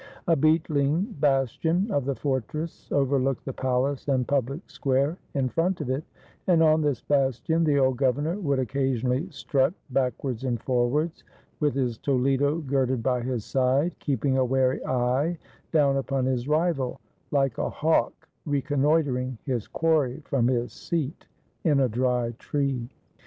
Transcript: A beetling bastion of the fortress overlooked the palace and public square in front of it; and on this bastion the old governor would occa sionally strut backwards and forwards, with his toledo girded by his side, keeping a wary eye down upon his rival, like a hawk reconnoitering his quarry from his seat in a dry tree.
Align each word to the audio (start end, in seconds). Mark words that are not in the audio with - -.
A 0.27 0.35
beetling 0.35 1.15
bastion 1.19 1.91
of 1.91 2.05
the 2.05 2.15
fortress 2.15 2.91
overlooked 2.91 3.45
the 3.45 3.53
palace 3.53 4.07
and 4.07 4.27
public 4.27 4.67
square 4.67 5.19
in 5.35 5.47
front 5.47 5.79
of 5.79 5.91
it; 5.91 6.03
and 6.47 6.63
on 6.63 6.81
this 6.81 7.01
bastion 7.03 7.63
the 7.63 7.77
old 7.77 7.97
governor 7.97 8.39
would 8.39 8.57
occa 8.57 8.95
sionally 8.95 9.31
strut 9.31 9.75
backwards 9.91 10.43
and 10.43 10.59
forwards, 10.63 11.23
with 11.59 11.75
his 11.75 11.99
toledo 11.99 12.57
girded 12.61 13.03
by 13.03 13.21
his 13.21 13.45
side, 13.45 13.91
keeping 13.99 14.37
a 14.39 14.43
wary 14.43 14.83
eye 14.87 15.37
down 15.71 15.97
upon 15.97 16.25
his 16.25 16.47
rival, 16.47 16.99
like 17.29 17.59
a 17.59 17.69
hawk 17.69 18.27
reconnoitering 18.47 19.37
his 19.45 19.67
quarry 19.67 20.19
from 20.25 20.47
his 20.47 20.73
seat 20.73 21.27
in 21.63 21.79
a 21.79 21.87
dry 21.87 22.31
tree. 22.39 22.89